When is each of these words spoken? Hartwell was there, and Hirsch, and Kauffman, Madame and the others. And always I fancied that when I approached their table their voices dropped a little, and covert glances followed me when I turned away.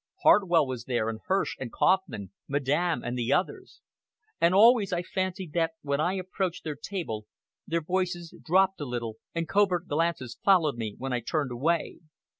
Hartwell 0.23 0.65
was 0.65 0.85
there, 0.85 1.09
and 1.09 1.19
Hirsch, 1.27 1.55
and 1.59 1.71
Kauffman, 1.71 2.31
Madame 2.47 3.03
and 3.03 3.15
the 3.15 3.31
others. 3.31 3.81
And 4.39 4.55
always 4.55 4.91
I 4.91 5.03
fancied 5.03 5.53
that 5.53 5.73
when 5.83 5.99
I 6.01 6.13
approached 6.13 6.63
their 6.63 6.73
table 6.73 7.27
their 7.67 7.81
voices 7.83 8.33
dropped 8.43 8.81
a 8.81 8.85
little, 8.85 9.17
and 9.35 9.47
covert 9.47 9.87
glances 9.87 10.39
followed 10.43 10.77
me 10.77 10.95
when 10.97 11.13
I 11.13 11.19
turned 11.19 11.51
away. 11.51 11.99